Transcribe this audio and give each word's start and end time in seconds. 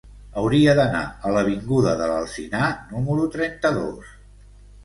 Hauria 0.43 0.73
d'anar 0.79 1.01
a 1.29 1.33
l'avinguda 1.35 1.93
de 2.01 2.07
l'Alzinar 2.13 2.73
número 2.97 3.29
trenta-dos. 3.37 4.13